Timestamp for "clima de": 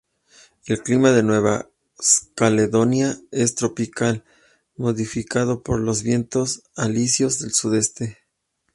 0.81-1.21